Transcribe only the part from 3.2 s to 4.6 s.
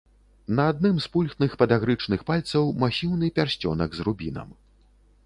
пярсцёнак з рубінам.